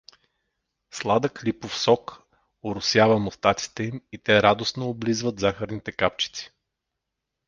[0.99, 2.13] Сладък липов сок
[2.63, 6.51] оросява мустаците им и те радостно облизват захарните капчици.